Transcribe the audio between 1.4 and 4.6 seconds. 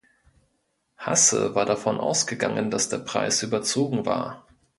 war davon ausgegangen, dass der Preis überzogen war.